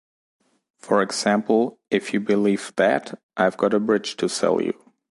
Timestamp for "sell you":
4.29-4.91